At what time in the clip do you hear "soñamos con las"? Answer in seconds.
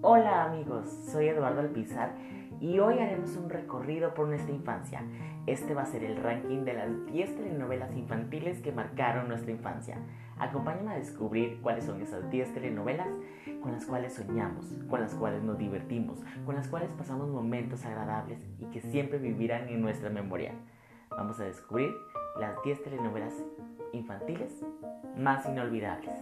14.14-15.16